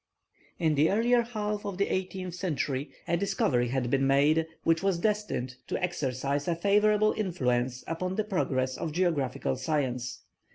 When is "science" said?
9.57-10.23